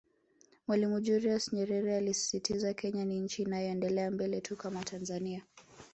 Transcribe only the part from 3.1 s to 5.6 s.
nchi inayoendelea mbele tu kama Tanzania